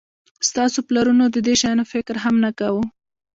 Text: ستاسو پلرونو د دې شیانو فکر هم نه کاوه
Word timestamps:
ستاسو 0.49 0.79
پلرونو 0.87 1.25
د 1.31 1.37
دې 1.45 1.53
شیانو 1.61 1.83
فکر 1.93 2.15
هم 2.23 2.35
نه 2.43 2.51
کاوه 2.59 2.83